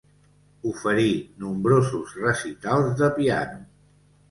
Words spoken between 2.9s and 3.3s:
de